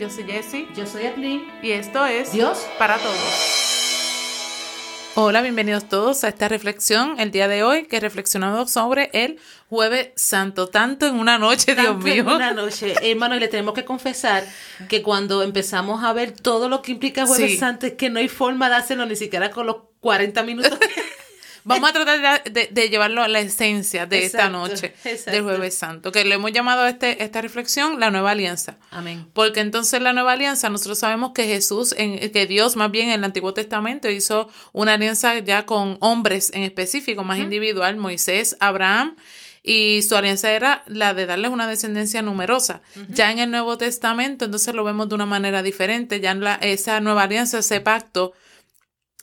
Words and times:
Yo 0.00 0.08
soy 0.08 0.24
Jessie. 0.24 0.66
Yo 0.74 0.86
soy 0.86 1.04
Atlin. 1.04 1.46
Y 1.62 1.72
esto 1.72 2.06
es 2.06 2.32
Dios 2.32 2.66
para 2.78 2.96
todos. 2.96 3.18
Hola, 5.14 5.42
bienvenidos 5.42 5.90
todos 5.90 6.24
a 6.24 6.28
esta 6.28 6.48
reflexión 6.48 7.20
el 7.20 7.30
día 7.30 7.48
de 7.48 7.62
hoy 7.64 7.84
que 7.84 8.00
reflexionamos 8.00 8.70
sobre 8.70 9.10
el 9.12 9.38
Jueves 9.68 10.12
Santo, 10.16 10.68
tanto 10.68 11.06
en 11.06 11.16
una 11.16 11.36
noche, 11.36 11.74
Dios 11.74 11.98
mío. 12.02 12.22
en 12.22 12.28
una 12.28 12.52
noche. 12.54 12.94
Hermano, 13.02 13.36
y 13.36 13.40
le 13.40 13.48
tenemos 13.48 13.74
que 13.74 13.84
confesar 13.84 14.42
que 14.88 15.02
cuando 15.02 15.42
empezamos 15.42 16.02
a 16.02 16.14
ver 16.14 16.32
todo 16.32 16.70
lo 16.70 16.80
que 16.80 16.92
implica 16.92 17.26
Jueves 17.26 17.50
Sí. 17.50 17.58
Santo 17.58 17.84
es 17.84 17.92
que 17.92 18.08
no 18.08 18.20
hay 18.20 18.28
forma 18.28 18.70
de 18.70 18.76
hacerlo 18.76 19.04
ni 19.04 19.16
siquiera 19.16 19.50
con 19.50 19.66
los 19.66 19.76
40 20.00 20.42
minutos. 20.44 20.78
Vamos 21.64 21.90
a 21.90 21.92
tratar 21.92 22.42
de, 22.44 22.50
de- 22.50 22.68
de 22.70 22.88
llevarlo 22.88 23.22
a 23.22 23.28
la 23.28 23.40
esencia 23.40 24.06
de 24.06 24.24
esta 24.24 24.46
Exacto, 24.46 24.58
noche 24.58 24.94
exacto. 25.04 25.30
del 25.32 25.42
Jueves 25.42 25.74
Santo, 25.74 26.12
que 26.12 26.24
le 26.24 26.34
hemos 26.36 26.52
llamado 26.52 26.82
a 26.82 26.88
este, 26.88 27.22
esta 27.22 27.40
reflexión 27.42 28.00
la 28.00 28.10
nueva 28.10 28.30
alianza. 28.30 28.78
Amén. 28.90 29.26
Porque 29.32 29.60
entonces 29.60 30.00
la 30.00 30.12
nueva 30.12 30.32
alianza, 30.32 30.68
nosotros 30.70 30.98
sabemos 30.98 31.32
que 31.34 31.44
Jesús, 31.44 31.94
en, 31.98 32.30
que 32.32 32.46
Dios 32.46 32.76
más 32.76 32.90
bien 32.90 33.08
en 33.08 33.14
el 33.14 33.24
Antiguo 33.24 33.52
Testamento 33.54 34.08
hizo 34.10 34.48
una 34.72 34.94
alianza 34.94 35.38
ya 35.38 35.66
con 35.66 35.96
hombres 36.00 36.50
en 36.54 36.62
específico, 36.62 37.24
más 37.24 37.38
individual, 37.38 37.96
Moisés, 37.96 38.56
Abraham, 38.60 39.16
y 39.62 40.00
su 40.02 40.16
alianza 40.16 40.50
era 40.52 40.82
la 40.86 41.12
de 41.12 41.26
darles 41.26 41.50
una 41.50 41.66
descendencia 41.68 42.22
numerosa. 42.22 42.80
Ya 43.10 43.30
en 43.30 43.38
el 43.38 43.50
Nuevo 43.50 43.76
Testamento, 43.76 44.46
entonces 44.46 44.74
lo 44.74 44.84
vemos 44.84 45.10
de 45.10 45.14
una 45.16 45.26
manera 45.26 45.62
diferente, 45.62 46.18
ya 46.20 46.30
en 46.30 46.40
la, 46.40 46.54
esa 46.54 47.00
nueva 47.00 47.24
alianza, 47.24 47.58
ese 47.58 47.82
pacto, 47.82 48.32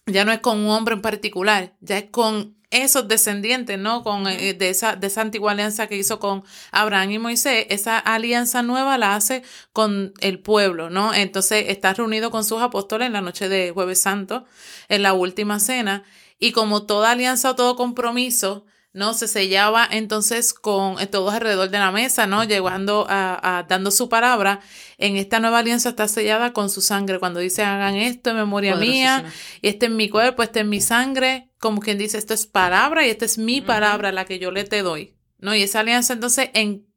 ya 0.07 0.25
no 0.25 0.31
es 0.31 0.39
con 0.39 0.59
un 0.59 0.69
hombre 0.69 0.95
en 0.95 1.01
particular, 1.01 1.75
ya 1.81 1.97
es 1.97 2.05
con 2.09 2.55
esos 2.69 3.07
descendientes, 3.07 3.79
¿no? 3.79 4.03
Con 4.03 4.27
eh, 4.27 4.53
de 4.53 4.69
esa 4.69 4.95
de 4.95 5.07
esa 5.07 5.21
antigua 5.21 5.51
alianza 5.51 5.87
que 5.87 5.95
hizo 5.95 6.19
con 6.19 6.43
Abraham 6.71 7.11
y 7.11 7.19
Moisés, 7.19 7.65
esa 7.69 7.97
alianza 7.97 8.61
nueva 8.61 8.97
la 8.97 9.15
hace 9.15 9.43
con 9.71 10.13
el 10.19 10.39
pueblo, 10.39 10.89
¿no? 10.89 11.13
Entonces 11.13 11.65
está 11.69 11.93
reunido 11.93 12.31
con 12.31 12.43
sus 12.43 12.61
apóstoles 12.61 13.07
en 13.07 13.13
la 13.13 13.21
noche 13.21 13.47
de 13.47 13.71
Jueves 13.71 14.01
Santo, 14.01 14.45
en 14.89 15.03
la 15.03 15.13
última 15.13 15.59
cena, 15.59 16.03
y 16.39 16.51
como 16.51 16.85
toda 16.85 17.11
alianza 17.11 17.51
o 17.51 17.55
todo 17.55 17.75
compromiso, 17.75 18.65
¿no? 18.97 19.13
Se 19.13 19.27
sellaba 19.27 19.87
entonces 19.89 20.53
con 20.53 20.99
eh, 20.99 21.05
todos 21.05 21.33
alrededor 21.33 21.69
de 21.69 21.77
la 21.77 21.91
mesa, 21.91 22.25
¿no? 22.25 22.43
Llegando 22.43 23.05
a, 23.07 23.59
a- 23.59 23.63
dando 23.63 23.91
su 23.91 24.09
palabra. 24.09 24.59
En 24.97 25.15
esta 25.17 25.39
nueva 25.39 25.59
alianza 25.59 25.89
está 25.89 26.07
sellada 26.07 26.51
con 26.51 26.69
su 26.71 26.81
sangre. 26.81 27.19
Cuando 27.19 27.39
dice 27.39 27.63
hagan 27.63 27.95
esto 27.95 28.31
en 28.31 28.37
memoria 28.37 28.73
mía, 28.91 29.23
y 29.61 29.67
este 29.67 29.85
es 29.85 29.91
mi 29.91 30.09
cuerpo, 30.09 30.41
este 30.41 30.61
es 30.61 30.65
mi 30.65 30.81
sangre, 30.81 31.49
como 31.59 31.79
quien 31.79 31.97
dice, 31.99 32.17
esto 32.17 32.33
es 32.33 32.47
palabra 32.47 33.05
y 33.05 33.11
esta 33.11 33.25
es 33.25 33.37
mi 33.37 33.61
palabra, 33.61 34.11
la 34.11 34.25
que 34.25 34.39
yo 34.39 34.49
le 34.51 34.63
te 34.63 34.81
doy. 34.81 35.13
¿No? 35.39 35.53
Y 35.55 35.61
esa 35.61 35.81
alianza, 35.81 36.13
entonces, 36.13 36.49
¿en 36.55 36.87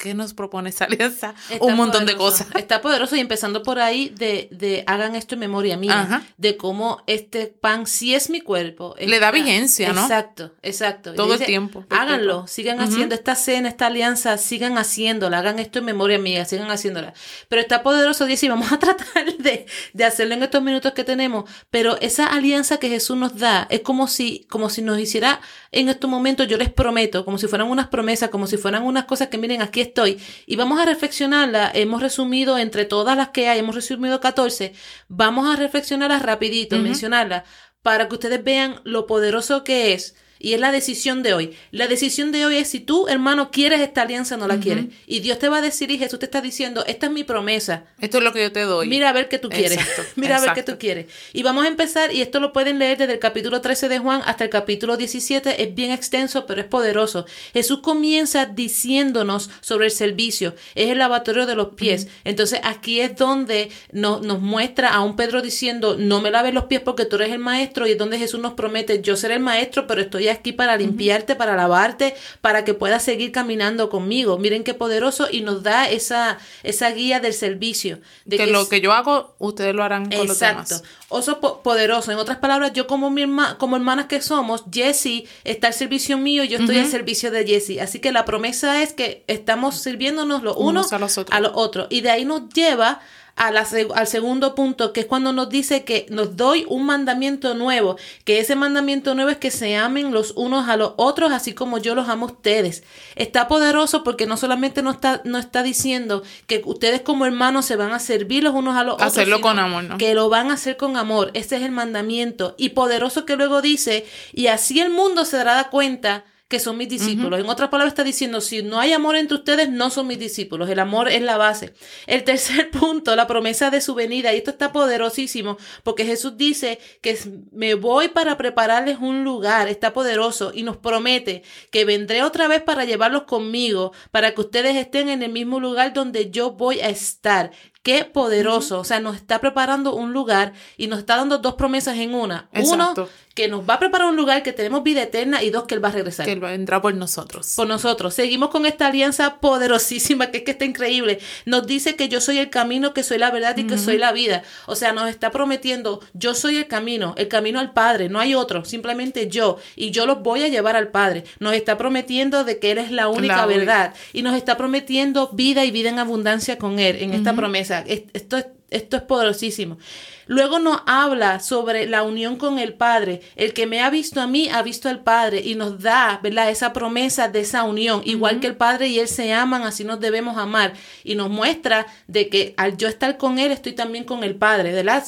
qué 0.00 0.14
nos 0.14 0.34
propone 0.34 0.70
esa 0.70 0.86
alianza? 0.86 1.34
Está 1.50 1.64
Un 1.64 1.76
montón 1.76 2.06
de 2.06 2.14
poderoso. 2.16 2.44
cosas. 2.44 2.56
Está 2.60 2.80
poderoso 2.80 3.16
y 3.16 3.20
empezando 3.20 3.62
por 3.62 3.78
ahí 3.78 4.08
de, 4.08 4.48
de 4.50 4.82
hagan 4.86 5.14
esto 5.14 5.34
en 5.34 5.40
memoria 5.40 5.76
mía, 5.76 6.00
Ajá. 6.00 6.22
de 6.38 6.56
cómo 6.56 7.02
este 7.06 7.46
pan 7.46 7.86
sí 7.86 8.14
es 8.14 8.30
mi 8.30 8.40
cuerpo. 8.40 8.94
Le 8.98 9.20
da 9.20 9.30
vigencia, 9.30 9.92
¿no? 9.92 10.02
Exacto, 10.02 10.52
exacto. 10.62 11.14
Todo 11.14 11.34
el 11.34 11.44
tiempo. 11.44 11.84
Háganlo, 11.90 12.46
sigan 12.46 12.80
haciendo 12.80 13.14
esta 13.14 13.34
cena, 13.34 13.68
esta 13.68 13.86
alianza, 13.86 14.38
sigan 14.38 14.78
haciéndola, 14.78 15.38
hagan 15.38 15.58
esto 15.58 15.78
en 15.80 15.84
memoria 15.84 16.18
mía, 16.18 16.44
sigan 16.44 16.70
haciéndola. 16.70 17.12
Pero 17.48 17.60
está 17.60 17.82
poderoso, 17.82 18.24
dice, 18.24 18.46
y 18.46 18.48
vamos 18.48 18.72
a 18.72 18.78
tratar 18.80 19.36
de, 19.36 19.66
de 19.92 20.04
hacerlo 20.04 20.34
en 20.34 20.42
estos 20.42 20.62
minutos 20.62 20.92
que 20.92 21.04
tenemos, 21.04 21.44
pero 21.70 22.00
esa 22.00 22.26
alianza 22.26 22.78
que 22.78 22.88
Jesús 22.88 23.16
nos 23.16 23.36
da 23.36 23.66
es 23.70 23.80
como 23.80 24.08
si, 24.08 24.46
como 24.48 24.70
si 24.70 24.80
nos 24.82 24.98
hiciera 24.98 25.40
en 25.72 25.88
estos 25.88 26.10
momentos, 26.10 26.48
yo 26.48 26.56
les 26.56 26.72
prometo, 26.72 27.24
como 27.24 27.38
si 27.38 27.46
fueran 27.46 27.68
unas 27.68 27.88
promesas, 27.88 28.30
como 28.30 28.46
si 28.46 28.56
fueran 28.56 28.82
unas 28.82 29.04
cosas 29.04 29.28
que 29.28 29.38
miren, 29.38 29.62
aquí 29.62 29.80
estoy, 29.90 30.18
y 30.46 30.56
vamos 30.56 30.80
a 30.80 30.84
reflexionarla, 30.86 31.70
hemos 31.74 32.00
resumido 32.00 32.58
entre 32.58 32.84
todas 32.84 33.16
las 33.16 33.28
que 33.28 33.48
hay, 33.48 33.58
hemos 33.58 33.74
resumido 33.74 34.20
14, 34.20 34.72
vamos 35.08 35.52
a 35.52 35.56
reflexionarlas 35.56 36.22
rapidito, 36.22 36.76
Ujú. 36.76 36.84
mencionarlas, 36.84 37.44
para 37.82 38.08
que 38.08 38.14
ustedes 38.14 38.42
vean 38.42 38.80
lo 38.84 39.06
poderoso 39.06 39.64
que 39.64 39.92
es. 39.92 40.14
Y 40.42 40.54
es 40.54 40.60
la 40.60 40.72
decisión 40.72 41.22
de 41.22 41.34
hoy. 41.34 41.54
La 41.70 41.86
decisión 41.86 42.32
de 42.32 42.46
hoy 42.46 42.56
es 42.56 42.68
si 42.68 42.80
tú, 42.80 43.06
hermano, 43.08 43.50
quieres 43.50 43.80
esta 43.80 44.02
alianza 44.02 44.36
o 44.36 44.38
no 44.38 44.48
la 44.48 44.58
quieres. 44.58 44.86
Y 45.06 45.20
Dios 45.20 45.38
te 45.38 45.48
va 45.50 45.58
a 45.58 45.60
decir 45.60 45.90
y 45.90 45.98
Jesús 45.98 46.18
te 46.18 46.24
está 46.24 46.40
diciendo, 46.40 46.82
esta 46.86 47.06
es 47.06 47.12
mi 47.12 47.24
promesa. 47.24 47.84
Esto 48.00 48.18
es 48.18 48.24
lo 48.24 48.32
que 48.32 48.42
yo 48.42 48.50
te 48.50 48.62
doy. 48.62 48.88
Mira 48.88 49.10
a 49.10 49.12
ver 49.12 49.28
qué 49.28 49.38
tú 49.38 49.50
quieres. 49.50 49.72
Exacto, 49.72 50.02
Mira 50.16 50.38
a 50.38 50.40
ver 50.40 50.52
qué 50.54 50.62
tú 50.62 50.78
quieres. 50.78 51.06
Y 51.34 51.42
vamos 51.42 51.66
a 51.66 51.68
empezar, 51.68 52.12
y 52.14 52.22
esto 52.22 52.40
lo 52.40 52.52
pueden 52.54 52.78
leer 52.78 52.96
desde 52.96 53.12
el 53.12 53.18
capítulo 53.18 53.60
13 53.60 53.90
de 53.90 53.98
Juan 53.98 54.22
hasta 54.24 54.44
el 54.44 54.50
capítulo 54.50 54.96
17. 54.96 55.62
Es 55.62 55.74
bien 55.74 55.90
extenso, 55.90 56.46
pero 56.46 56.62
es 56.62 56.66
poderoso. 56.66 57.26
Jesús 57.52 57.80
comienza 57.80 58.46
diciéndonos 58.46 59.50
sobre 59.60 59.86
el 59.86 59.90
servicio. 59.92 60.54
Es 60.74 60.88
el 60.90 60.98
lavatorio 60.98 61.44
de 61.46 61.54
los 61.54 61.74
pies. 61.74 62.08
Entonces 62.24 62.60
aquí 62.64 63.00
es 63.00 63.14
donde 63.16 63.70
no- 63.92 64.20
nos 64.20 64.40
muestra 64.40 64.88
a 64.88 65.02
un 65.02 65.16
Pedro 65.16 65.42
diciendo, 65.42 65.96
no 65.98 66.22
me 66.22 66.30
laves 66.30 66.54
los 66.54 66.64
pies 66.64 66.80
porque 66.80 67.04
tú 67.04 67.16
eres 67.16 67.30
el 67.32 67.38
maestro. 67.40 67.86
Y 67.86 67.92
es 67.92 67.98
donde 67.98 68.18
Jesús 68.18 68.40
nos 68.40 68.54
promete, 68.54 69.02
yo 69.02 69.16
seré 69.16 69.34
el 69.34 69.40
maestro, 69.40 69.86
pero 69.86 70.00
estoy 70.00 70.28
aquí 70.30 70.52
para 70.52 70.76
limpiarte, 70.76 71.34
para 71.36 71.56
lavarte, 71.56 72.14
para 72.40 72.64
que 72.64 72.74
puedas 72.74 73.02
seguir 73.02 73.32
caminando 73.32 73.90
conmigo. 73.90 74.38
Miren 74.38 74.64
qué 74.64 74.74
poderoso 74.74 75.28
y 75.30 75.40
nos 75.42 75.62
da 75.62 75.88
esa, 75.88 76.38
esa 76.62 76.90
guía 76.90 77.20
del 77.20 77.34
servicio. 77.34 78.00
De 78.24 78.36
que 78.36 78.44
que 78.46 78.50
lo 78.52 78.62
es- 78.62 78.68
que 78.68 78.80
yo 78.80 78.92
hago, 78.92 79.34
ustedes 79.38 79.74
lo 79.74 79.82
harán 79.82 80.08
con 80.10 80.26
los 80.26 80.36
Exacto. 80.42 80.74
demás. 80.76 80.82
Oso 81.08 81.40
po- 81.40 81.62
poderoso. 81.62 82.12
En 82.12 82.18
otras 82.18 82.38
palabras, 82.38 82.72
yo 82.72 82.86
como 82.86 83.10
mi 83.10 83.22
herma- 83.22 83.56
como 83.58 83.76
hermanas 83.76 84.06
que 84.06 84.20
somos, 84.20 84.64
Jessie 84.72 85.26
está 85.44 85.66
al 85.66 85.74
servicio 85.74 86.16
mío 86.18 86.44
yo 86.44 86.58
estoy 86.58 86.78
al 86.78 86.86
servicio 86.86 87.30
de 87.30 87.44
Jessie. 87.46 87.80
Así 87.80 87.98
que 87.98 88.12
la 88.12 88.24
promesa 88.24 88.82
es 88.82 88.92
que 88.92 89.24
estamos 89.26 89.76
sirviéndonos 89.80 90.42
los 90.42 90.56
unos, 90.56 90.86
Unos 90.86 90.92
a 90.92 90.98
los 90.98 91.18
otros. 91.18 91.36
a 91.36 91.40
los 91.40 91.52
otros. 91.54 91.86
Y 91.90 92.00
de 92.02 92.10
ahí 92.10 92.24
nos 92.24 92.48
lleva 92.54 93.00
a 93.36 93.50
la 93.50 93.64
seg- 93.64 93.92
al 93.94 94.06
segundo 94.06 94.54
punto, 94.54 94.92
que 94.92 95.00
es 95.00 95.06
cuando 95.06 95.32
nos 95.32 95.48
dice 95.48 95.84
que 95.84 96.06
nos 96.10 96.36
doy 96.36 96.66
un 96.68 96.84
mandamiento 96.86 97.54
nuevo, 97.54 97.96
que 98.24 98.38
ese 98.38 98.54
mandamiento 98.56 99.14
nuevo 99.14 99.30
es 99.30 99.38
que 99.38 99.50
se 99.50 99.76
amen 99.76 100.12
los 100.12 100.32
unos 100.36 100.68
a 100.68 100.76
los 100.76 100.92
otros, 100.96 101.32
así 101.32 101.54
como 101.54 101.78
yo 101.78 101.94
los 101.94 102.08
amo 102.08 102.26
a 102.26 102.30
ustedes. 102.32 102.82
Está 103.16 103.48
poderoso 103.48 104.04
porque 104.04 104.26
no 104.26 104.36
solamente 104.36 104.82
nos 104.82 104.96
está, 104.96 105.22
no 105.24 105.38
está 105.38 105.62
diciendo 105.62 106.22
que 106.46 106.62
ustedes 106.64 107.00
como 107.02 107.26
hermanos 107.26 107.64
se 107.64 107.76
van 107.76 107.92
a 107.92 107.98
servir 107.98 108.44
los 108.44 108.54
unos 108.54 108.76
a 108.76 108.84
los 108.84 108.94
otros, 108.94 109.08
Hacerlo 109.08 109.40
con 109.40 109.58
amor, 109.58 109.84
¿no? 109.84 109.98
que 109.98 110.14
lo 110.14 110.28
van 110.28 110.50
a 110.50 110.54
hacer 110.54 110.76
con 110.76 110.96
amor. 110.96 111.30
Ese 111.34 111.56
es 111.56 111.62
el 111.62 111.70
mandamiento. 111.72 112.54
Y 112.58 112.70
poderoso 112.70 113.24
que 113.24 113.36
luego 113.36 113.62
dice, 113.62 114.06
y 114.32 114.48
así 114.48 114.80
el 114.80 114.90
mundo 114.90 115.24
se 115.24 115.36
dará 115.38 115.70
cuenta 115.70 116.24
que 116.50 116.58
son 116.58 116.76
mis 116.76 116.88
discípulos. 116.88 117.38
En 117.38 117.48
otras 117.48 117.68
palabras 117.68 117.92
está 117.92 118.02
diciendo, 118.02 118.40
si 118.40 118.60
no 118.64 118.80
hay 118.80 118.92
amor 118.92 119.14
entre 119.14 119.36
ustedes, 119.36 119.70
no 119.70 119.88
son 119.88 120.08
mis 120.08 120.18
discípulos. 120.18 120.68
El 120.68 120.80
amor 120.80 121.08
es 121.08 121.22
la 121.22 121.36
base. 121.36 121.74
El 122.08 122.24
tercer 122.24 122.70
punto, 122.72 123.14
la 123.14 123.28
promesa 123.28 123.70
de 123.70 123.80
su 123.80 123.94
venida. 123.94 124.34
Y 124.34 124.38
esto 124.38 124.50
está 124.50 124.72
poderosísimo, 124.72 125.58
porque 125.84 126.04
Jesús 126.04 126.36
dice 126.36 126.80
que 127.02 127.16
me 127.52 127.74
voy 127.74 128.08
para 128.08 128.36
prepararles 128.36 128.98
un 128.98 129.22
lugar. 129.22 129.68
Está 129.68 129.92
poderoso 129.92 130.50
y 130.52 130.64
nos 130.64 130.76
promete 130.76 131.44
que 131.70 131.84
vendré 131.84 132.24
otra 132.24 132.48
vez 132.48 132.60
para 132.60 132.84
llevarlos 132.84 133.22
conmigo, 133.22 133.92
para 134.10 134.34
que 134.34 134.40
ustedes 134.40 134.74
estén 134.74 135.08
en 135.08 135.22
el 135.22 135.30
mismo 135.30 135.60
lugar 135.60 135.92
donde 135.92 136.32
yo 136.32 136.50
voy 136.50 136.80
a 136.80 136.88
estar. 136.88 137.52
Qué 137.82 138.04
poderoso. 138.04 138.80
O 138.80 138.84
sea, 138.84 139.00
nos 139.00 139.16
está 139.16 139.40
preparando 139.40 139.94
un 139.94 140.12
lugar 140.12 140.52
y 140.76 140.86
nos 140.86 140.98
está 140.98 141.16
dando 141.16 141.38
dos 141.38 141.54
promesas 141.54 141.96
en 141.96 142.14
una. 142.14 142.48
Exacto. 142.52 143.02
Uno, 143.02 143.08
que 143.34 143.48
nos 143.48 143.68
va 143.68 143.74
a 143.74 143.78
preparar 143.78 144.08
un 144.08 144.16
lugar 144.16 144.42
que 144.42 144.52
tenemos 144.52 144.82
vida 144.82 145.02
eterna 145.02 145.42
y 145.42 145.50
dos, 145.50 145.64
que 145.64 145.74
Él 145.74 145.82
va 145.82 145.88
a 145.88 145.92
regresar. 145.92 146.26
Que 146.26 146.32
él 146.32 146.40
vendrá 146.40 146.82
por 146.82 146.94
nosotros. 146.94 147.54
Por 147.56 147.68
nosotros. 147.68 148.12
Seguimos 148.12 148.50
con 148.50 148.66
esta 148.66 148.88
alianza 148.88 149.38
poderosísima 149.38 150.30
que 150.30 150.38
es 150.38 150.44
que 150.44 150.50
está 150.50 150.64
increíble. 150.64 151.20
Nos 151.46 151.66
dice 151.66 151.96
que 151.96 152.08
yo 152.08 152.20
soy 152.20 152.38
el 152.38 152.50
camino, 152.50 152.92
que 152.92 153.02
soy 153.02 153.18
la 153.18 153.30
verdad 153.30 153.56
y 153.56 153.66
que 153.66 153.78
soy 153.78 153.98
la 153.98 154.12
vida. 154.12 154.42
O 154.66 154.74
sea, 154.74 154.92
nos 154.92 155.08
está 155.08 155.30
prometiendo, 155.30 156.00
yo 156.12 156.34
soy 156.34 156.56
el 156.56 156.66
camino, 156.66 157.14
el 157.16 157.28
camino 157.28 157.60
al 157.60 157.72
Padre, 157.72 158.08
no 158.08 158.18
hay 158.18 158.34
otro, 158.34 158.64
simplemente 158.64 159.28
yo. 159.28 159.58
Y 159.76 159.90
yo 159.90 160.06
los 160.06 160.22
voy 160.22 160.42
a 160.42 160.48
llevar 160.48 160.76
al 160.76 160.88
Padre. 160.88 161.24
Nos 161.38 161.54
está 161.54 161.78
prometiendo 161.78 162.44
de 162.44 162.58
que 162.58 162.72
Él 162.72 162.78
es 162.78 162.90
la 162.90 163.08
única 163.08 163.36
La 163.36 163.46
única. 163.46 163.58
verdad. 163.58 163.94
Y 164.12 164.22
nos 164.22 164.34
está 164.36 164.56
prometiendo 164.56 165.30
vida 165.32 165.64
y 165.64 165.70
vida 165.70 165.88
en 165.88 165.98
abundancia 165.98 166.58
con 166.58 166.78
Él, 166.78 166.96
en 166.96 167.14
esta 167.14 167.32
promesa. 167.34 167.69
Es- 167.78 168.04
Esto 168.12 168.36
es 168.38 168.46
esto 168.70 168.96
es 168.96 169.02
poderosísimo. 169.02 169.78
Luego 170.26 170.60
nos 170.60 170.80
habla 170.86 171.40
sobre 171.40 171.86
la 171.88 172.04
unión 172.04 172.36
con 172.36 172.60
el 172.60 172.74
Padre. 172.74 173.20
El 173.34 173.52
que 173.52 173.66
me 173.66 173.80
ha 173.82 173.90
visto 173.90 174.20
a 174.20 174.28
mí 174.28 174.48
ha 174.48 174.62
visto 174.62 174.88
al 174.88 175.00
Padre 175.02 175.42
y 175.44 175.56
nos 175.56 175.80
da, 175.82 176.20
¿verdad? 176.22 176.50
Esa 176.50 176.72
promesa 176.72 177.26
de 177.28 177.40
esa 177.40 177.64
unión. 177.64 178.02
Igual 178.04 178.38
que 178.38 178.46
el 178.46 178.54
Padre 178.54 178.86
y 178.86 179.00
Él 179.00 179.08
se 179.08 179.32
aman, 179.32 179.62
así 179.64 179.82
nos 179.82 179.98
debemos 179.98 180.38
amar. 180.38 180.74
Y 181.02 181.16
nos 181.16 181.30
muestra 181.30 181.86
de 182.06 182.28
que 182.28 182.54
al 182.56 182.76
yo 182.76 182.86
estar 182.86 183.16
con 183.18 183.40
Él, 183.40 183.50
estoy 183.50 183.72
también 183.72 184.04
con 184.04 184.22
el 184.22 184.36
Padre, 184.36 184.72
¿verdad? 184.72 185.02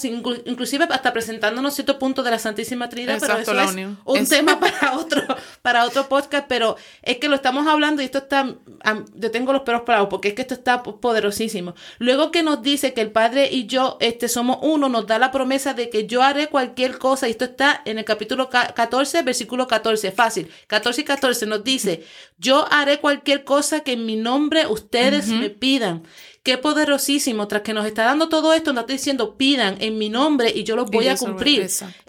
Inclusive 0.44 0.88
hasta 0.91 1.12
presentándonos 1.12 1.75
ciertos 1.75 1.97
puntos 1.97 2.25
de 2.25 2.31
la 2.32 2.41
Santísima 2.41 2.88
Trinidad, 2.88 3.19
pero 3.20 3.38
eso 3.38 3.53
es 3.61 3.70
unión. 3.73 3.99
un 4.05 4.26
tema 4.26 4.59
para 4.61 4.97
otro, 4.99 5.23
para 5.62 5.85
otro 5.85 6.09
podcast, 6.09 6.47
pero 6.49 6.76
es 7.03 7.19
que 7.19 7.29
lo 7.29 7.37
estamos 7.37 7.69
hablando 7.69 8.03
y 8.03 8.06
esto 8.06 8.19
está, 8.19 8.55
yo 9.14 9.31
tengo 9.31 9.53
los 9.53 9.62
pelos 9.62 9.82
parados 9.82 10.09
porque 10.11 10.29
es 10.29 10.35
que 10.35 10.43
esto 10.43 10.55
está 10.55 10.82
po- 10.82 11.00
poderosísimo. 11.00 11.75
Luego 11.99 12.32
que 12.32 12.43
nos 12.43 12.61
dice 12.62 12.93
que 12.93 13.00
el 13.03 13.12
Padre 13.12 13.50
y 13.52 13.66
yo 13.66 13.99
este, 14.00 14.28
somos 14.28 14.58
uno, 14.62 14.88
nos 14.88 15.06
da 15.06 15.19
la 15.19 15.31
promesa 15.31 15.75
de 15.75 15.90
que 15.90 16.06
yo 16.06 16.22
haré 16.22 16.49
cualquier 16.49 16.99
cosa, 16.99 17.28
y 17.28 17.32
esto 17.32 17.44
está 17.44 17.82
en 17.84 17.99
el 17.99 18.04
capítulo 18.04 18.49
ca- 18.49 18.72
14, 18.75 19.22
versículo 19.22 19.66
14, 19.69 20.10
fácil, 20.12 20.50
14 20.66 21.00
y 21.02 21.04
14 21.04 21.46
nos 21.46 21.62
dice, 21.62 22.04
yo 22.38 22.66
haré 22.72 22.99
cualquier 22.99 23.44
cosa 23.44 23.81
que 23.81 23.93
en 23.93 24.06
mi 24.06 24.16
nombre 24.16 24.66
ustedes 24.66 25.28
me 25.28 25.50
pidan. 25.50 26.02
Qué 26.43 26.58
poderosísimo, 26.58 27.46
tras 27.46 27.62
que 27.62 27.72
nos 27.72 27.87
está 27.87 28.04
dando 28.04 28.28
todo 28.28 28.52
esto, 28.52 28.72
nos 28.72 28.82
está 28.82 28.94
diciendo, 28.94 29.37
pidan 29.37 29.76
en 29.81 29.96
mi 29.99 30.08
nombre 30.08 30.50
y 30.52 30.64
yo 30.64 30.75
los 30.75 30.90
voy 30.90 31.06
a 31.06 31.12
cumplir. 31.28 31.60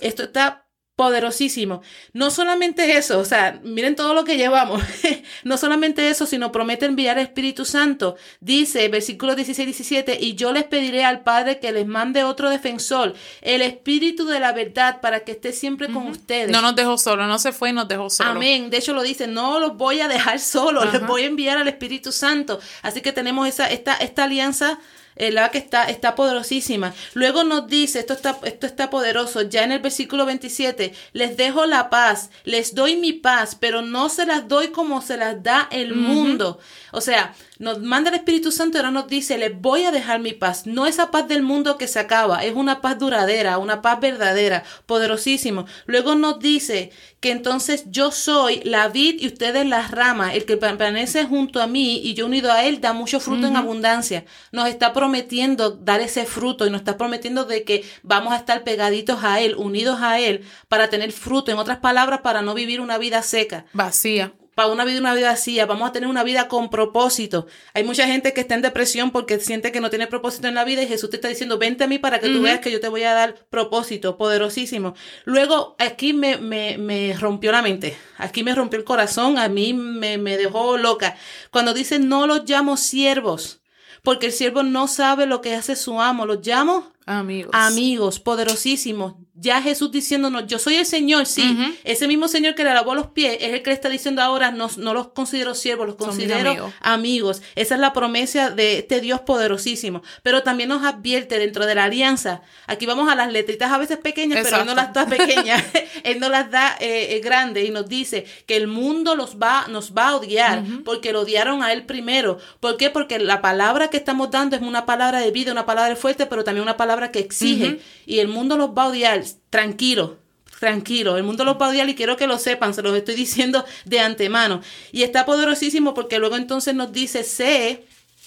Esto 0.02 0.24
está 0.24 0.63
poderosísimo. 0.96 1.82
No 2.14 2.30
solamente 2.30 2.98
eso, 2.98 3.20
o 3.20 3.26
sea, 3.26 3.60
miren 3.64 3.96
todo 3.96 4.14
lo 4.14 4.24
que 4.24 4.38
llevamos. 4.38 4.84
no 5.44 5.58
solamente 5.58 6.10
eso, 6.10 6.28
sino 6.28 6.52
promete 6.52 6.86
enviar 6.86 7.18
al 7.18 7.26
Espíritu 7.26 7.66
Santo. 7.66 8.16
Dice, 8.40 8.88
versículo 8.90 9.36
16 9.36 9.66
17, 9.66 10.18
y 10.22 10.36
yo 10.36 10.54
les 10.54 10.66
pediré 10.66 11.04
al 11.04 11.22
Padre 11.24 11.60
que 11.60 11.72
les 11.72 11.88
mande 11.88 12.24
otro 12.24 12.50
defensor, 12.50 13.16
el 13.42 13.64
Espíritu 13.64 14.26
de 14.28 14.40
la 14.40 14.54
verdad, 14.54 15.02
para 15.02 15.22
que 15.22 15.32
esté 15.32 15.52
siempre 15.52 15.88
con 15.92 16.08
ustedes. 16.08 16.52
No 16.52 16.62
nos 16.62 16.76
dejó 16.76 16.98
solo, 16.98 17.26
no 17.26 17.40
se 17.40 17.54
fue 17.54 17.70
y 17.70 17.74
nos 17.74 17.88
dejó 17.88 18.12
solo. 18.12 18.32
Amén. 18.32 18.70
De 18.70 18.78
hecho 18.78 18.94
lo 18.94 19.02
dice, 19.02 19.26
no 19.26 19.60
los 19.60 19.76
voy 19.76 20.02
a 20.02 20.08
dejar 20.08 20.40
solo, 20.40 20.86
les 20.86 21.06
voy 21.08 21.24
a 21.24 21.26
enviar 21.26 21.58
al 21.58 21.68
Espíritu 21.68 22.12
Santo. 22.12 22.60
Así 22.84 23.02
que 23.02 23.12
tenemos 23.12 23.48
esa, 23.48 23.68
esta, 23.72 23.96
esta 23.96 24.26
alianza 24.26 24.80
eh, 25.16 25.32
la 25.32 25.52
que 25.52 25.58
está, 25.58 25.86
está 25.86 26.16
poderosísima. 26.16 26.94
Luego 27.14 27.44
nos 27.44 27.68
dice, 27.68 28.00
esto 28.00 28.14
está, 28.14 28.40
esto 28.44 28.68
está 28.68 28.90
poderoso, 28.90 29.42
ya 29.44 29.64
en 29.64 29.72
el 29.72 29.80
versículo 29.80 30.26
27, 30.26 30.94
les 31.14 31.38
dejo 31.38 31.66
la 31.66 31.90
paz, 31.90 32.30
les 32.44 32.76
doy 32.76 32.96
mi 32.96 33.14
paz, 33.14 33.56
pero 33.60 33.82
no 33.82 34.10
se 34.10 34.26
las 34.26 34.48
doy 34.48 34.70
como 34.70 35.02
se 35.02 35.18
las 35.18 35.42
da 35.44 35.68
el 35.72 35.96
mundo. 35.96 36.60
O 36.92 37.02
sea, 37.02 37.34
nos 37.60 37.82
manda 37.82 38.10
el 38.10 38.16
Espíritu 38.16 38.52
Santo 38.52 38.78
y 38.78 38.80
ahora 38.80 38.92
nos 38.92 39.08
dice, 39.08 39.38
les 39.38 39.60
voy 39.60 39.84
a 39.84 39.92
dejar 39.92 40.20
mi 40.20 40.34
paz. 40.34 40.66
No 40.66 40.88
esa 40.88 41.12
paz 41.12 41.28
del 41.28 41.44
mundo 41.44 41.78
que 41.78 41.88
se 41.88 42.00
acaba, 42.00 42.44
es 42.44 42.56
una 42.56 42.82
paz 42.82 42.98
duradera, 42.98 43.58
una 43.58 43.82
paz 43.82 44.00
verdadera, 44.00 44.64
poderosísimo. 44.86 45.66
Luego 45.86 46.16
nos 46.16 46.40
dice 46.40 46.92
que 47.20 47.32
entonces 47.32 47.86
yo 47.88 48.12
soy 48.12 48.62
la 48.64 48.90
vid 48.90 49.22
y 49.22 49.28
ustedes 49.28 49.66
las 49.66 49.92
ramas, 49.92 50.34
el 50.34 50.46
que 50.46 50.58
permanece 50.58 51.26
junto 51.26 51.62
a 51.62 51.68
mí 51.68 52.02
y 52.04 52.16
yo 52.16 52.26
unido 52.26 52.52
a 52.52 52.66
él 52.66 52.82
da 52.82 52.94
mucho 52.94 53.20
fruto 53.20 53.48
en 53.48 53.56
abundancia. 53.56 54.26
Nos 54.52 54.68
está 54.68 54.92
prometiendo 54.92 55.72
dar 55.72 56.02
ese 56.02 56.26
fruto 56.26 56.66
y 56.66 56.70
nos 56.70 56.82
está 56.82 56.98
prometiendo 56.98 57.46
de 57.46 57.64
que 57.64 57.86
vamos 58.02 58.34
a 58.34 58.38
estar 58.38 58.64
pegaditos 58.64 59.24
a 59.24 59.40
él, 59.42 59.56
unidos 59.56 60.00
a 60.02 60.20
él, 60.20 60.44
para 60.68 60.90
tener 60.90 61.12
fruto. 61.12 61.52
En 61.52 61.60
otras 61.60 61.78
palabras, 61.78 62.22
para 62.22 62.42
no 62.42 62.54
vivir 62.54 62.82
una 62.82 62.98
vida 62.98 63.22
seca. 63.22 63.66
Vacía 63.74 64.34
para 64.56 64.70
una 64.70 64.86
vida, 64.86 65.00
una 65.00 65.14
vida 65.14 65.32
así, 65.32 65.60
vamos 65.60 65.90
a 65.90 65.92
tener 65.92 66.10
una 66.10 66.24
vida 66.24 66.48
con 66.48 66.70
propósito. 66.70 67.48
Hay 67.74 67.84
mucha 67.84 68.08
gente 68.08 68.34
que 68.34 68.42
está 68.42 68.56
en 68.56 68.62
depresión 68.62 69.12
porque 69.12 69.40
siente 69.40 69.72
que 69.72 69.82
no 69.82 69.90
tiene 69.90 70.08
propósito 70.08 70.48
en 70.48 70.56
la 70.56 70.64
vida 70.64 70.84
y 70.84 70.88
Jesús 70.88 71.10
te 71.10 71.18
está 71.18 71.28
diciendo, 71.28 71.58
vente 71.58 71.84
a 71.84 71.88
mí 71.88 72.00
para 72.00 72.20
que 72.20 72.30
tú 72.30 72.42
veas 72.42 72.60
que 72.60 72.72
yo 72.72 72.80
te 72.80 72.88
voy 72.88 73.04
a 73.04 73.14
dar 73.14 73.36
propósito, 73.50 74.18
poderosísimo. 74.18 74.96
Luego, 75.26 75.76
aquí 75.80 76.14
me, 76.14 76.38
me, 76.38 76.78
me 76.78 77.14
rompió 77.14 77.52
la 77.52 77.62
mente, 77.62 77.98
aquí 78.18 78.44
me 78.44 78.56
rompió 78.56 78.78
el 78.78 78.86
corazón, 78.86 79.38
a 79.38 79.48
mí 79.50 79.74
me, 79.74 80.18
me 80.18 80.38
dejó 80.38 80.78
loca. 80.78 81.18
Cuando 81.52 81.74
dice, 81.74 82.00
no 82.00 82.28
los 82.28 82.48
llamo 82.48 82.78
siervos, 82.78 83.62
porque 84.04 84.28
el 84.28 84.34
siervo 84.34 84.64
no 84.64 84.88
sabe 84.88 85.26
lo 85.26 85.42
que 85.42 85.56
hace 85.56 85.76
su 85.76 86.00
amo, 86.00 86.26
los 86.26 86.46
llamo 86.46 86.92
amigos. 87.06 87.52
Amigos, 87.54 88.20
poderosísimos 88.20 89.16
ya 89.36 89.62
Jesús 89.62 89.92
diciéndonos, 89.92 90.46
yo 90.46 90.60
soy 90.60 90.76
el 90.76 90.86
Señor, 90.86 91.26
sí, 91.26 91.76
ese 91.84 92.08
mismo 92.08 92.28
Señor 92.28 92.54
que 92.54 92.64
le 92.64 92.74
lavó 92.74 92.94
los 92.94 93.08
pies 93.08 93.38
es 93.42 93.54
el 93.54 93.64
que 93.64 93.72
le 93.72 93.74
está 93.74 93.90
diciendo 93.90 94.22
ahora, 94.22 94.52
no, 94.52 94.70
no 94.78 94.94
los 94.94 95.08
considero 95.08 95.56
siervos, 95.56 95.88
los 95.88 95.96
considero 95.96 96.72
amigos. 96.82 97.42
Esa 97.56 97.74
es 97.76 97.82
la 97.82 97.94
promesa 97.94 98.52
de 98.52 98.80
este 98.80 99.02
Dios 99.02 99.22
poderosísimo. 99.22 100.04
Pero 100.22 100.44
también 100.44 100.70
nos 100.70 100.84
advierte 100.84 101.40
dentro 101.40 101.66
de 101.66 101.74
la 101.74 101.86
alianza, 101.86 102.42
aquí 102.68 102.86
vamos 102.86 103.10
a 103.10 103.16
las 103.16 103.32
letritas 103.32 103.72
a 103.72 103.80
veces 103.80 103.98
pequeñas, 103.98 104.40
pero 104.44 104.62
Él 104.62 104.68
no 104.68 104.76
las 104.76 104.94
da 104.94 105.08
pequeñas, 105.08 105.64
Él 106.04 106.20
no 106.20 106.30
las 106.30 106.52
da 106.52 106.78
eh, 106.80 107.16
eh, 107.16 107.20
grandes 107.20 107.68
y 107.68 107.72
nos 107.72 107.90
dice 107.90 108.26
que 108.46 108.56
el 108.56 108.68
mundo 108.68 109.16
los 109.16 109.38
va, 109.38 109.66
nos 109.68 109.94
va 109.94 110.10
a 110.10 110.16
odiar 110.18 110.64
porque 110.86 111.12
lo 111.12 111.22
odiaron 111.22 111.64
a 111.64 111.74
Él 111.74 111.86
primero. 111.88 112.38
¿Por 112.60 112.78
qué? 112.78 112.92
Porque 112.92 113.18
la 113.18 113.42
palabra 113.42 113.90
que 113.90 113.98
estamos 113.98 114.30
dando 114.30 114.56
es 114.56 114.62
una 114.62 114.86
palabra 114.86 115.22
de 115.22 115.32
vida, 115.32 115.52
una 115.52 115.66
palabra 115.66 115.96
fuerte, 115.96 116.28
pero 116.28 116.44
también 116.44 116.62
una 116.62 116.78
palabra 116.78 116.93
que 117.12 117.20
exige 117.20 117.80
y 118.06 118.20
el 118.20 118.28
mundo 118.28 118.58
los 118.58 118.70
va 118.70 118.84
a 118.84 118.88
odiar 118.88 119.24
tranquilo, 119.50 120.18
tranquilo, 120.60 121.18
el 121.18 121.24
mundo 121.24 121.44
los 121.44 121.62
va 121.62 121.68
a 121.68 121.70
odiar 121.70 121.90
y 121.90 121.96
quiero 121.96 122.18
que 122.18 122.28
lo 122.28 122.38
sepan, 122.38 122.74
se 122.74 122.82
los 122.82 122.96
estoy 122.96 123.16
diciendo 123.26 123.66
de 123.86 124.00
antemano. 124.00 124.62
Y 124.92 125.04
está 125.04 125.26
poderosísimo 125.26 125.94
porque 125.94 126.20
luego 126.20 126.38
entonces 126.38 126.76
nos 126.76 126.92
dice, 126.92 127.24
sé 127.24 127.86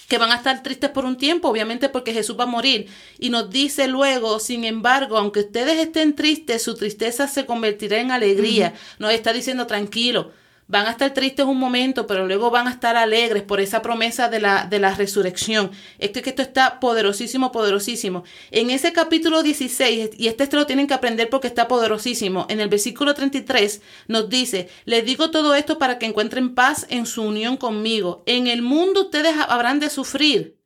que 0.08 0.18
van 0.18 0.30
a 0.30 0.36
estar 0.36 0.62
tristes 0.62 0.90
por 0.90 1.04
un 1.04 1.16
tiempo, 1.16 1.48
obviamente 1.48 1.88
porque 1.88 2.12
Jesús 2.12 2.36
va 2.38 2.44
a 2.44 2.48
morir. 2.48 2.88
Y 3.18 3.30
nos 3.30 3.50
dice 3.50 3.88
luego, 3.88 4.38
sin 4.38 4.64
embargo, 4.64 5.18
aunque 5.18 5.40
ustedes 5.40 5.78
estén 5.78 6.14
tristes, 6.14 6.62
su 6.62 6.74
tristeza 6.74 7.26
se 7.26 7.44
convertirá 7.44 7.98
en 7.98 8.12
alegría. 8.12 8.74
Nos 8.98 9.12
está 9.12 9.32
diciendo, 9.32 9.66
tranquilo, 9.66 10.30
Van 10.68 10.86
a 10.86 10.90
estar 10.90 11.14
tristes 11.14 11.46
un 11.46 11.58
momento, 11.58 12.08
pero 12.08 12.26
luego 12.26 12.50
van 12.50 12.66
a 12.66 12.72
estar 12.72 12.96
alegres 12.96 13.44
por 13.44 13.60
esa 13.60 13.82
promesa 13.82 14.28
de 14.28 14.40
la, 14.40 14.66
de 14.66 14.80
la 14.80 14.94
resurrección. 14.94 15.70
Es 15.98 16.10
que 16.10 16.28
esto 16.28 16.42
está 16.42 16.80
poderosísimo, 16.80 17.52
poderosísimo. 17.52 18.24
En 18.50 18.70
ese 18.70 18.92
capítulo 18.92 19.44
16, 19.44 20.10
y 20.18 20.26
este, 20.26 20.42
este 20.42 20.56
lo 20.56 20.66
tienen 20.66 20.88
que 20.88 20.94
aprender 20.94 21.30
porque 21.30 21.46
está 21.46 21.68
poderosísimo, 21.68 22.46
en 22.48 22.60
el 22.60 22.68
versículo 22.68 23.14
33 23.14 23.80
nos 24.08 24.28
dice, 24.28 24.68
les 24.84 25.04
digo 25.04 25.30
todo 25.30 25.54
esto 25.54 25.78
para 25.78 25.98
que 25.98 26.06
encuentren 26.06 26.54
paz 26.54 26.86
en 26.90 27.06
su 27.06 27.22
unión 27.22 27.56
conmigo. 27.56 28.24
En 28.26 28.48
el 28.48 28.62
mundo 28.62 29.02
ustedes 29.02 29.34
habrán 29.48 29.78
de 29.78 29.88
sufrir, 29.88 30.56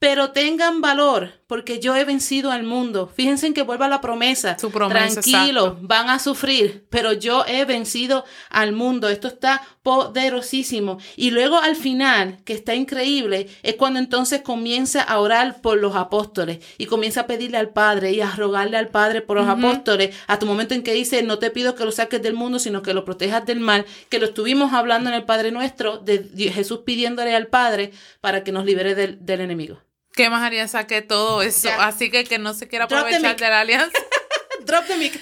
pero 0.00 0.30
tengan 0.30 0.80
valor 0.80 1.34
porque 1.46 1.78
yo 1.78 1.94
he 1.94 2.06
vencido 2.06 2.50
al 2.50 2.62
mundo. 2.62 3.10
Fíjense 3.14 3.46
en 3.46 3.52
que 3.52 3.62
vuelva 3.62 3.86
la 3.86 4.00
promesa. 4.00 4.58
Su 4.58 4.70
promesa. 4.70 5.20
Tranquilo, 5.20 5.76
van 5.82 6.08
a 6.08 6.18
sufrir, 6.18 6.86
pero 6.88 7.12
yo 7.12 7.44
he 7.46 7.66
vencido 7.66 8.24
al 8.48 8.72
mundo. 8.72 9.10
Esto 9.10 9.28
está 9.28 9.60
poderosísimo. 9.82 10.98
Y 11.16 11.32
luego 11.32 11.58
al 11.58 11.76
final, 11.76 12.38
que 12.44 12.54
está 12.54 12.74
increíble, 12.74 13.48
es 13.62 13.74
cuando 13.74 13.98
entonces 13.98 14.40
comienza 14.40 15.02
a 15.02 15.18
orar 15.18 15.60
por 15.60 15.76
los 15.76 15.94
apóstoles 15.94 16.64
y 16.78 16.86
comienza 16.86 17.22
a 17.22 17.26
pedirle 17.26 17.58
al 17.58 17.68
Padre 17.68 18.12
y 18.12 18.22
a 18.22 18.30
rogarle 18.30 18.78
al 18.78 18.88
Padre 18.88 19.20
por 19.20 19.36
los 19.36 19.48
apóstoles, 19.48 20.16
hasta 20.28 20.46
un 20.46 20.52
momento 20.52 20.72
en 20.72 20.82
que 20.82 20.94
dice, 20.94 21.22
no 21.22 21.38
te 21.38 21.50
pido 21.50 21.74
que 21.74 21.84
lo 21.84 21.92
saques 21.92 22.22
del 22.22 22.32
mundo, 22.32 22.58
sino 22.58 22.80
que 22.80 22.94
lo 22.94 23.04
protejas 23.04 23.44
del 23.44 23.60
mal, 23.60 23.84
que 24.08 24.18
lo 24.18 24.26
estuvimos 24.26 24.72
hablando 24.72 25.10
en 25.10 25.16
el 25.16 25.24
Padre 25.24 25.50
nuestro, 25.50 25.98
de 25.98 26.24
Jesús 26.54 26.80
pidiéndole 26.86 27.34
al 27.36 27.48
Padre 27.48 27.92
para 28.22 28.44
que 28.44 28.52
nos 28.52 28.64
libere 28.64 28.94
del, 28.94 29.26
del 29.26 29.42
enemigo. 29.42 29.89
¿Qué 30.12 30.28
más 30.28 30.42
haría 30.42 30.66
saque 30.68 31.02
todo 31.02 31.42
eso? 31.42 31.68
Así 31.78 32.10
que 32.10 32.24
que 32.24 32.38
no 32.38 32.54
se 32.54 32.68
quiera 32.68 32.86
aprovechar 32.86 33.36
de 33.36 33.48
la 33.48 33.60
alianza. 33.60 33.98
Drop 34.66 34.86
the 34.86 34.96
mic. 34.96 35.20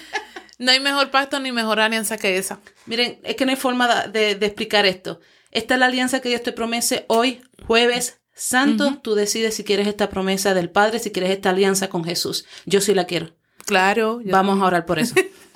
no 0.57 0.71
hay 0.71 0.79
mejor 0.79 1.11
pacto 1.11 1.39
ni 1.39 1.51
mejor 1.51 1.79
alianza 1.79 2.17
que 2.17 2.37
esa. 2.37 2.59
Miren, 2.85 3.19
es 3.23 3.35
que 3.35 3.45
no 3.45 3.51
hay 3.51 3.57
forma 3.57 4.07
de, 4.07 4.31
explicar 4.31 4.85
esto. 4.85 5.19
Esta 5.51 5.75
es 5.75 5.79
la 5.79 5.87
alianza 5.87 6.19
que 6.19 6.29
Dios 6.29 6.43
te 6.43 6.51
promete 6.51 7.05
hoy, 7.07 7.41
jueves 7.65 8.19
santo. 8.33 8.99
Tú 9.01 9.15
decides 9.15 9.55
si 9.55 9.63
quieres 9.63 9.87
esta 9.87 10.09
promesa 10.09 10.53
del 10.53 10.69
Padre, 10.69 10.99
si 10.99 11.11
quieres 11.11 11.31
esta 11.31 11.49
alianza 11.49 11.89
con 11.89 12.03
Jesús. 12.03 12.45
Yo 12.65 12.81
sí 12.81 12.93
la 12.93 13.05
quiero. 13.05 13.35
Claro. 13.65 14.21
Vamos 14.25 14.61
a 14.61 14.65
orar 14.65 14.85
por 14.85 14.99
eso. 14.99 15.15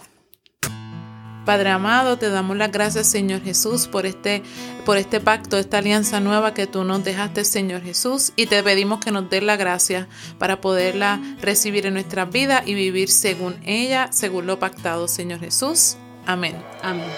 Padre 1.46 1.70
amado, 1.70 2.18
te 2.18 2.30
damos 2.30 2.58
las 2.58 2.72
gracias, 2.72 3.08
Señor 3.08 3.42
Jesús, 3.42 3.88
por 3.88 4.06
este, 4.06 4.44
por 4.86 4.98
este 4.98 5.20
pacto, 5.20 5.58
esta 5.58 5.80
alianza 5.80 6.20
nueva 6.20 6.54
que 6.54 6.68
tú 6.68 6.84
nos 6.84 7.04
dejaste, 7.04 7.44
Señor 7.44 7.82
Jesús, 7.82 8.32
y 8.36 8.46
te 8.46 8.64
pedimos 8.64 9.00
que 9.00 9.12
nos 9.12 9.30
des 9.30 9.44
la 9.44 9.58
gracia 9.58 10.08
para 10.38 10.62
poderla 10.62 11.20
recibir 11.42 11.86
en 11.86 11.96
nuestras 11.96 12.30
vidas 12.30 12.64
y 12.66 12.74
vivir 12.74 13.10
según 13.10 13.56
ella, 13.66 14.10
según 14.12 14.46
lo 14.48 14.60
pactado, 14.60 15.08
Señor 15.08 15.40
Jesús. 15.40 15.98
Amén. 16.26 16.56
Amén. 16.82 17.10